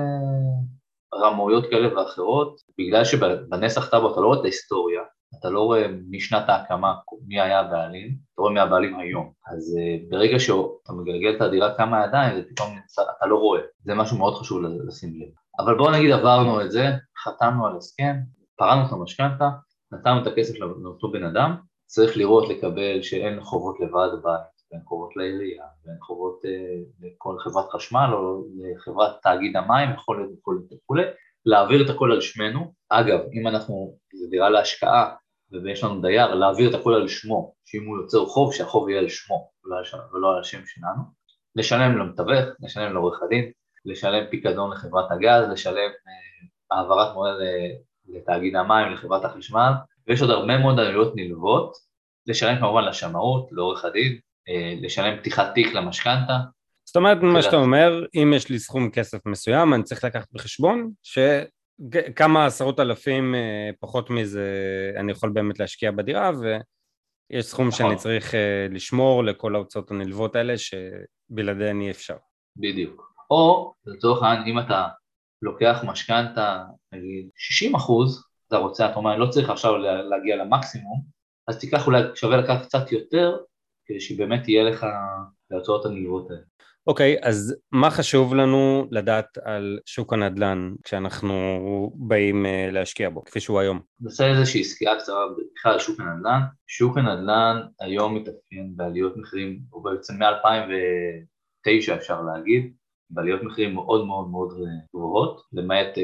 [1.15, 5.01] רמויות כאלה ואחרות, בגלל שבנסח טאבו אתה לא רואה את ההיסטוריה,
[5.39, 6.95] אתה לא רואה משנת ההקמה
[7.27, 9.31] מי היה הבעלים, אתה רואה מי הבעלים היום.
[9.53, 13.61] אז uh, ברגע שאתה מגלגל את הדירה כמה ידיים, זה פתאום נמצא, אתה לא רואה.
[13.83, 15.29] זה משהו מאוד חשוב לשים לב.
[15.59, 16.85] אבל בואו נגיד עברנו את זה,
[17.23, 18.15] חתמנו על הסכם,
[18.57, 19.49] פרענו את המשכנתה,
[19.91, 25.15] נתנו את הכסף לאותו בן אדם, צריך לראות לקבל שאין חובות לוועד הבית, ואין חובות
[25.15, 31.03] לעירייה, ואין חובות uh, לכל חברת חשמל או לחברת תאגיד המים וכולי וכולי וכולי,
[31.45, 32.78] להעביר את הכל על שמנו.
[32.89, 35.15] אגב, אם אנחנו, זו דירה להשקעה
[35.63, 39.09] ויש לנו דייר, להעביר את הכל על שמו, שאם הוא יוצר חוב, שהחוב יהיה על
[39.09, 39.51] שמו
[40.13, 41.03] ולא על השם שלנו.
[41.55, 43.51] לשלם למתווך, לשלם לעורך הדין,
[43.85, 47.35] לשלם פיקדון לחברת הגז, לשלם אה, העברת מועד
[48.09, 49.71] לתאגיד המים, לחברת החשמל,
[50.07, 51.73] ויש עוד הרבה מאוד עלויות נלוות,
[52.27, 56.33] לשלם כמובן לשמאות, לעורך הדין, אה, לשלם פתיחת תיק למשכנתה,
[56.89, 60.91] זאת אומרת, מה שאתה אומר, אם יש לי סכום כסף מסוים, אני צריך לקחת בחשבון
[61.93, 64.45] שכמה עשרות אלפים אה, פחות מזה
[64.97, 67.77] אני יכול באמת להשקיע בדירה, ויש סכום נכון.
[67.77, 72.15] שאני צריך אה, לשמור לכל ההוצאות הנלוות האלה, שבלעדיהן אי אפשר.
[72.57, 73.13] בדיוק.
[73.31, 74.87] או לצורך העניין, אם אתה
[75.41, 76.63] לוקח משכנתה,
[76.93, 81.01] נגיד 60 אחוז, אתה רוצה, אתה אומר, אני לא צריך עכשיו להגיע למקסימום,
[81.47, 83.37] אז תיקח אולי, שווה לקחת קצת יותר,
[83.85, 84.85] כדי שבאמת יהיה לך
[85.51, 86.41] להוצאות הנלוות האלה.
[86.89, 91.33] אוקיי, okay, אז מה חשוב לנו לדעת על שוק הנדל"ן כשאנחנו
[91.95, 93.79] באים uh, להשקיע בו, כפי שהוא היום?
[94.01, 95.25] נעשה איזושהי סקירה קצרה
[95.55, 96.41] בכלל על שוק הנדל"ן.
[96.67, 102.73] שוק הנדל"ן היום מתאפיין בעליות מחירים, או בעצם מ-2009 אפשר להגיד,
[103.09, 104.53] בעליות מחירים מאוד מאוד מאוד
[104.95, 106.03] גבוהות, למעט אה,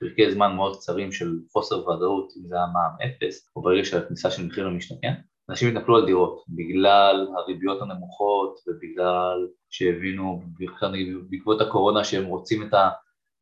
[0.00, 3.98] פרקי זמן מאוד קצרים של חוסר ודאות, אם זה היה מע"מ אפס, או ברגע של
[3.98, 5.12] הכניסה של מחיר למשתכן.
[5.50, 10.42] אנשים התנפלו על דירות בגלל הריביות הנמוכות ובגלל שהבינו
[11.30, 12.88] בעקבות הקורונה שהם רוצים את ה...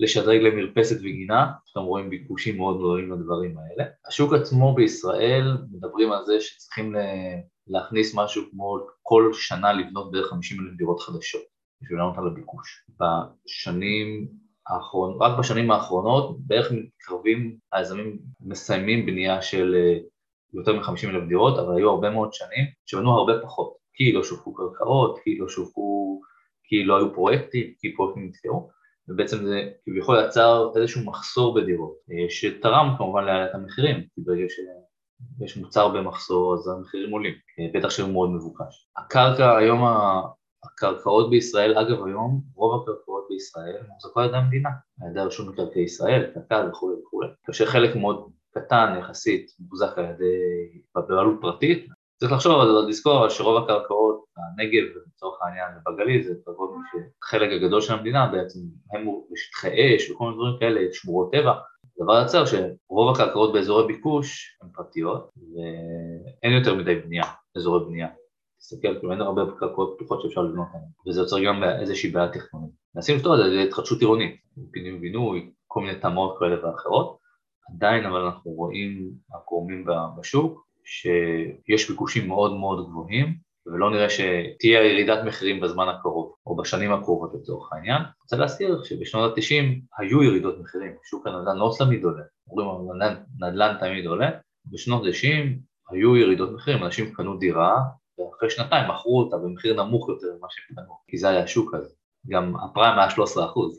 [0.00, 3.90] לשדרג למרפסת וגינה, שאתם רואים ביקושים מאוד גדולים לדברים האלה.
[4.08, 6.94] השוק עצמו בישראל, מדברים על זה שצריכים
[7.66, 11.42] להכניס משהו כמו כל שנה לבנות בערך 50 אלף דירות חדשות,
[11.82, 12.86] בשביל לענות על הביקוש.
[12.88, 14.28] בשנים
[14.68, 19.74] האחרונות, רק בשנים האחרונות, בערך מתקרבים, היזמים מסיימים בנייה של
[20.54, 24.54] יותר מ-50 אלף דירות, אבל היו הרבה מאוד שנים שבנו הרבה פחות, כי לא שווקו
[24.54, 26.20] קרקעות, כי לא שווקו,
[26.64, 28.70] כי לא היו פרויקטים, כי פרויקטים נתקעו,
[29.08, 35.56] ובעצם זה כביכול יצר איזשהו מחסור בדירות, אה, שתרם כמובן לעליית המחירים, כי ברגע שיש
[35.56, 38.88] מוצר במחסור אז המחירים עולים, אה, בטח שהוא מאוד מבוקש.
[38.96, 39.82] הקרקע, היום
[40.64, 44.68] הקרקעות בישראל, אגב היום רוב הקרקעות בישראל מוחזקות על ידי המדינה,
[45.02, 50.04] על ידי רשות מקרקעי ישראל, קק"ל וכולי וכולי, כאשר חלק מאוד קטן יחסית, מוחזק על
[50.04, 51.86] ידי, בבעלות פרטית.
[52.20, 52.52] צריך לחשוב,
[52.88, 58.58] לזכור שרוב הקרקעות, הנגב לצורך העניין ובגליל זה קרקעות שחלק הגדול של המדינה בעצם
[58.92, 61.52] הם בשטחי אש וכל מיני דברים כאלה, שמורות טבע.
[62.00, 67.24] הדבר יוצר שרוב הקרקעות באזורי ביקוש הן פרטיות ואין יותר מדי בנייה,
[67.56, 68.08] אזורי בנייה.
[68.58, 72.70] תסתכל, כאילו אין הרבה קרקעות פתוחות שאפשר לבנות עליהן, וזה יוצר גם איזושהי בעיה טכנונית.
[72.94, 74.36] מנסים לפתור את זה, זה התחדשות עירונית,
[74.70, 77.17] פינוי ובינוי, כל מיני תמות כאלה ואחרות,
[77.74, 79.86] עדיין אבל אנחנו רואים הגורמים
[80.18, 86.92] בשוק שיש ביקושים מאוד מאוד גבוהים ולא נראה שתהיה ירידת מחירים בזמן הקרוב או בשנים
[86.92, 87.96] הקרובות לצורך העניין.
[87.96, 89.64] אני רוצה להזכיר שבשנות ה-90
[89.98, 93.02] היו ירידות מחירים, שוק הנדל"ן לא תמיד עולה, אומרים
[93.38, 94.30] נדל"ן תמיד עולה,
[94.66, 95.58] בשנות ה-90
[95.90, 97.76] היו ירידות מחירים, אנשים קנו דירה
[98.18, 101.94] ואחרי שנתיים מכרו אותה במחיר נמוך יותר ממה שהם קנו, כי זה היה השוק הזה,
[102.28, 103.76] גם הפריים היה 13 אחוז,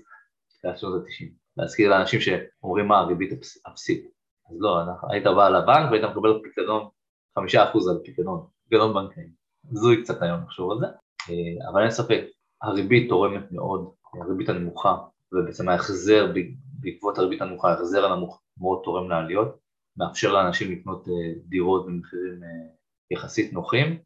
[0.62, 1.26] זה היה שנות ה-90.
[1.60, 3.30] להזכיר לאנשים שאומרים מה הריבית
[3.68, 4.06] אפסית.
[4.50, 6.88] אז לא, היית בא לבנק והיית מקבל פיקדון,
[7.36, 9.24] חמישה אחוז על פיקדון, פיקדון בנקאי.
[9.72, 10.86] זוי קצת היום לחשוב על זה,
[11.30, 12.22] אה, אבל אין ספק,
[12.62, 14.96] הריבית תורמת מאוד, הריבית הנמוכה,
[15.32, 16.34] ובעצם ההחזר,
[16.80, 19.58] בעקבות הריבית הנמוכה, ההחזר הנמוך מאוד תורם לעליות,
[19.98, 22.50] מאפשר לאנשים לקנות אה, דירות במחירים אה,
[23.12, 24.00] יחסית נוחים,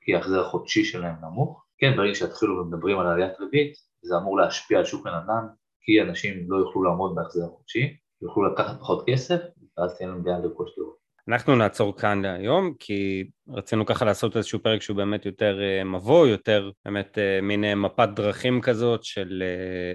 [0.00, 1.64] כי ההחזר החודשי שלהם נמוך.
[1.78, 5.46] כן, ברגע שיתחילו ומדברים על עליית ריבית, זה אמור להשפיע על שוק הנדל"ן,
[5.82, 9.40] כי אנשים לא יוכלו לעמוד בהחזר החודשי, יוכלו לקחת פחות כסף,
[9.78, 11.00] ואז תהיה להם דעה לרכוש דירות.
[11.28, 16.26] אנחנו נעצור כאן להיום, כי רצינו ככה לעשות איזשהו פרק שהוא באמת יותר אה, מבוא,
[16.26, 19.42] יותר באמת אה, מין אה, מפת דרכים כזאת של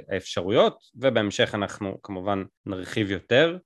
[0.09, 3.57] האפשרויות, ובהמשך אנחנו כמובן נרחיב יותר.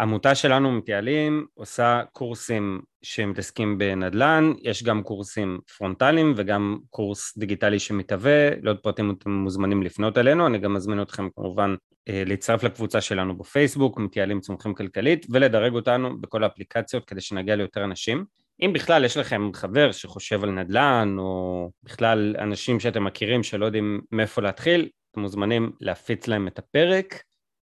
[0.00, 8.50] העמותה שלנו מתייעלים עושה קורסים שמתעסקים בנדל"ן, יש גם קורסים פרונטליים וגם קורס דיגיטלי שמתהווה,
[8.62, 11.74] לעוד פרטים אתם מוזמנים לפנות אלינו, אני גם מזמין אתכם כמובן
[12.08, 17.84] אה, להצטרף לקבוצה שלנו בפייסבוק, מתייעלים צומחים כלכלית, ולדרג אותנו בכל האפליקציות כדי שנגיע ליותר
[17.84, 18.24] אנשים.
[18.62, 24.00] אם בכלל יש לכם חבר שחושב על נדל"ן, או בכלל אנשים שאתם מכירים שלא יודעים
[24.12, 27.22] מאיפה להתחיל, אתם מוזמנים להפיץ להם את הפרק.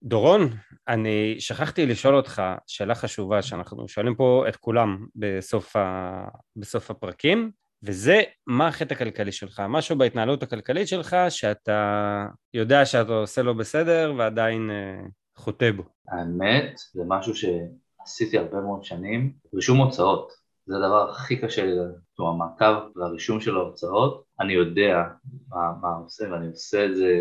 [0.04, 0.50] דורון,
[0.88, 6.24] אני שכחתי לשאול אותך שאלה חשובה שאנחנו שואלים פה את כולם בסוף, ה...
[6.56, 7.50] בסוף הפרקים,
[7.82, 14.14] וזה מה החטא הכלכלי שלך, משהו בהתנהלות הכלכלית שלך שאתה יודע שאתה עושה לו בסדר
[14.18, 15.82] ועדיין uh, חוטא בו.
[16.08, 20.32] האמת, זה משהו שעשיתי הרבה מאוד שנים, רישום הוצאות.
[20.66, 25.02] זה הדבר הכי קשה לי, אומרת, המעקב והרישום של ההוצאות, אני יודע
[25.48, 27.20] מה, מה עושה ואני עושה את זה,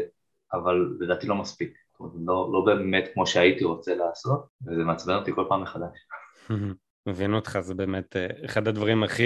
[0.54, 1.74] אבל לדעתי לא מספיק.
[2.26, 5.98] לא, לא באמת כמו שהייתי רוצה לעשות, וזה מעצבן אותי כל פעם מחדש.
[7.08, 9.24] מבין אותך, זה באמת אה, אחד הדברים הכי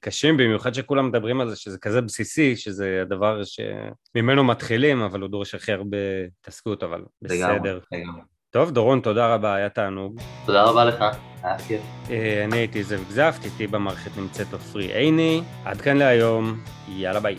[0.00, 5.30] קשים, במיוחד שכולם מדברים על זה, שזה כזה בסיסי, שזה הדבר שממנו מתחילים, אבל הוא
[5.30, 5.96] דורש הכי הרבה
[6.40, 7.80] התעסקות, אבל בסדר.
[7.92, 8.22] לגמרי.
[8.50, 10.20] טוב, דורון, תודה רבה, היה תענוג.
[10.46, 11.04] תודה רבה לך,
[11.42, 11.80] היה כיף.
[12.10, 15.42] אה, אני הייתי זאב גזפט, איתי במערכת נמצאת עופרי עיני.
[15.64, 17.38] עד כאן להיום, יאללה ביי.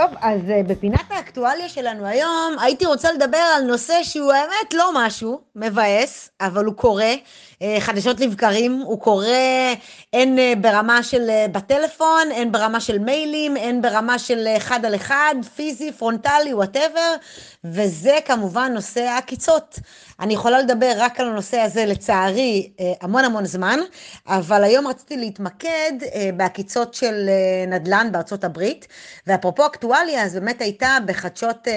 [0.00, 4.90] טוב, אז אה, בפינת האקטואליה שלנו היום, הייתי רוצה לדבר על נושא שהוא האמת לא
[4.94, 7.12] משהו מבאס, אבל הוא קורה,
[7.80, 9.72] חדשות לבקרים, הוא קורה
[10.12, 14.94] הן אה, ברמה של אה, בטלפון, הן ברמה של מיילים, הן ברמה של אחד על
[14.94, 17.14] אחד, פיזי, פרונטלי, whatever,
[17.64, 19.78] וזה כמובן נושא העקיצות.
[20.20, 23.78] אני יכולה לדבר רק על הנושא הזה, לצערי, המון המון זמן,
[24.26, 25.92] אבל היום רציתי להתמקד
[26.36, 27.30] בעקיצות של
[27.68, 28.86] נדל"ן בארצות הברית,
[29.26, 31.68] ואפרופו אקטואליה, אז באמת הייתה בחדשות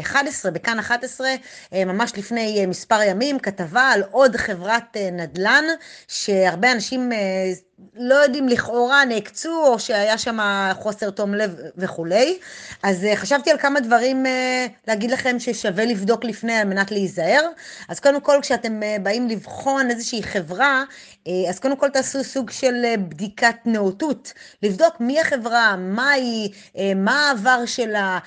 [0.00, 1.28] 11, בכאן 11,
[1.72, 5.64] ממש לפני מספר ימים, כתבה על עוד חברת נדל"ן,
[6.08, 7.12] שהרבה אנשים
[7.94, 10.38] לא יודעים לכאורה נעקצו או שהיה שם
[10.72, 12.38] חוסר תום לב וכולי.
[12.82, 14.28] אז uh, חשבתי על כמה דברים uh,
[14.88, 17.48] להגיד לכם ששווה לבדוק לפני על מנת להיזהר.
[17.88, 20.84] אז קודם כל כשאתם באים לבחון איזושהי חברה,
[21.48, 24.32] אז קודם כל תעשו סוג של בדיקת נאותות.
[24.62, 26.50] לבדוק מי החברה, מה היא,
[26.96, 28.18] מה העבר שלה,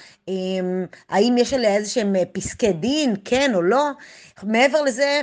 [1.10, 3.89] האם יש עליה איזה שהם פסקי דין, כן או לא.
[4.43, 5.21] מעבר לזה,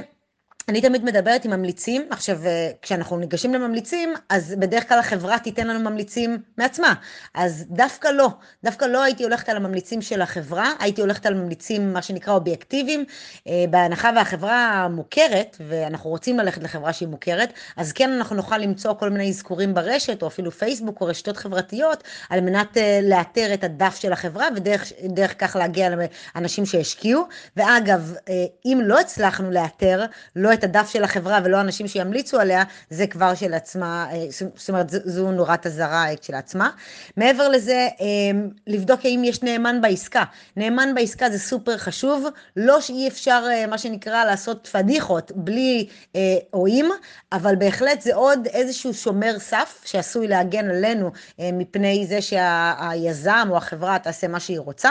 [0.71, 5.67] אני תמיד מדברת עם ממליצים, עכשיו אה, כשאנחנו ניגשים לממליצים, אז בדרך כלל החברה תיתן
[5.67, 6.95] לנו ממליצים מעצמה,
[7.35, 8.29] אז דווקא לא,
[8.65, 13.05] דווקא לא הייתי הולכת על הממליצים של החברה, הייתי הולכת על ממליצים מה שנקרא אובייקטיביים,
[13.49, 18.95] אה, בהנחה והחברה מוכרת, ואנחנו רוצים ללכת לחברה שהיא מוכרת, אז כן אנחנו נוכל למצוא
[18.95, 23.65] כל מיני אזכורים ברשת, או אפילו פייסבוק או רשתות חברתיות, על מנת אה, לאתר את
[23.65, 25.89] הדף של החברה, ודרך כך להגיע
[26.35, 27.25] לאנשים שהשקיעו,
[27.57, 28.15] ואגב,
[28.65, 30.05] אם לא הצלחנו לאתר,
[30.37, 34.91] לא הדף של החברה ולא אנשים שימליצו עליה, זה כבר של עצמה, אה, זאת אומרת,
[34.91, 36.71] זו נורת אזהרה כשלעצמה.
[37.17, 38.07] מעבר לזה, אה,
[38.67, 40.25] לבדוק האם יש נאמן בעסקה.
[40.57, 45.89] נאמן בעסקה זה סופר חשוב, לא שאי אפשר, אה, מה שנקרא, לעשות פדיחות בלי
[46.53, 46.91] רואים,
[47.33, 53.99] אבל בהחלט זה עוד איזשהו שומר סף שעשוי להגן עלינו מפני זה שהיזם או החברה
[53.99, 54.91] תעשה מה שהיא רוצה.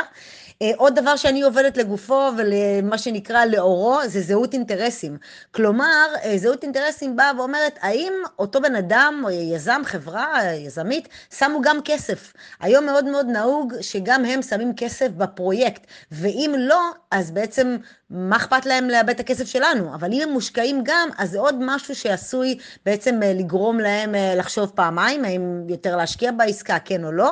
[0.62, 5.17] אה, עוד דבר שאני עובדת לגופו ולמה שנקרא לאורו זה זהות אינטרסים.
[5.52, 11.78] כלומר, אה, זהות אינטרסים באה ואומרת, האם אותו בן אדם יזם, חברה, יזמית, שמו גם
[11.86, 12.34] כסף.
[12.60, 17.78] היום מאוד מאוד נהוג שגם הם שמים כסף בפרויקט, ואם לא, אז בעצם
[18.12, 19.95] מה אכפת להם לאבד את הכסף שלנו?
[19.95, 24.72] אבל אם הם מושקעים גם, אז זה עוד משהו שעשוי בעצם אה, לגרום להם לחשוב
[24.76, 27.32] פעמיים, האם יותר להשקיע בעסקה, כן או לא.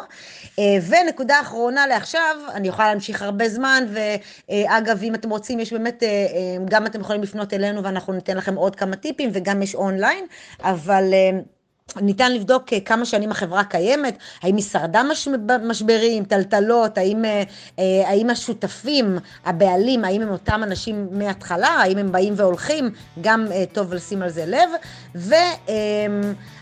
[0.57, 3.83] ונקודה אחרונה לעכשיו, אני יכולה להמשיך הרבה זמן,
[4.49, 8.37] ואגב, אם אתם רוצים, יש באמת, אה, אה, גם אתם יכולים לפנות אלינו ואנחנו ניתן
[8.37, 10.25] לכם עוד כמה טיפים, וגם יש אונליין,
[10.63, 11.03] אבל...
[11.95, 15.27] אה, ניתן לבדוק כמה שנים החברה קיימת, האם היא שרדה מש...
[15.63, 17.25] משברים, טלטלות, האם,
[18.05, 22.89] האם השותפים, הבעלים, האם הם אותם אנשים מההתחלה, האם הם באים והולכים,
[23.21, 24.69] גם טוב לשים על זה לב.
[25.15, 25.35] ו...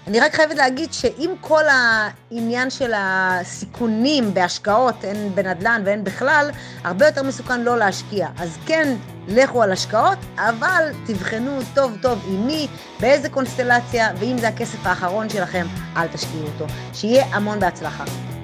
[0.08, 6.50] אני רק חייבת להגיד שעם כל העניין של הסיכונים בהשקעות, הן בנדל"ן והן בכלל,
[6.84, 8.28] הרבה יותר מסוכן לא להשקיע.
[8.40, 8.96] אז כן,
[9.28, 12.68] לכו על השקעות, אבל תבחנו טוב טוב עם מי,
[13.00, 15.66] באיזה קונסטלציה, ואם זה הכסף האחרון שלכם,
[15.98, 16.66] אל תשקיעו אותו.
[16.94, 18.35] שיהיה המון בהצלחה.